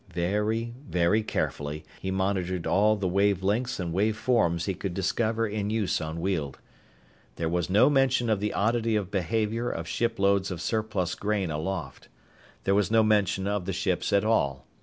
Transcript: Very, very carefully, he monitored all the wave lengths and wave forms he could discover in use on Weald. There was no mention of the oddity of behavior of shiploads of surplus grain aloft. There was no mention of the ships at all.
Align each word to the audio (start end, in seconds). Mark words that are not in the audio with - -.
Very, 0.09 0.73
very 0.89 1.21
carefully, 1.21 1.85
he 2.01 2.09
monitored 2.09 2.65
all 2.65 2.95
the 2.95 3.07
wave 3.07 3.43
lengths 3.43 3.79
and 3.79 3.93
wave 3.93 4.17
forms 4.17 4.65
he 4.65 4.73
could 4.73 4.95
discover 4.95 5.47
in 5.47 5.69
use 5.69 6.01
on 6.01 6.19
Weald. 6.19 6.57
There 7.35 7.47
was 7.47 7.69
no 7.69 7.87
mention 7.87 8.27
of 8.27 8.39
the 8.39 8.51
oddity 8.51 8.95
of 8.95 9.11
behavior 9.11 9.69
of 9.69 9.87
shiploads 9.87 10.49
of 10.49 10.59
surplus 10.59 11.13
grain 11.13 11.51
aloft. 11.51 12.07
There 12.63 12.73
was 12.73 12.89
no 12.89 13.03
mention 13.03 13.45
of 13.45 13.65
the 13.65 13.73
ships 13.73 14.11
at 14.11 14.25
all. 14.25 14.65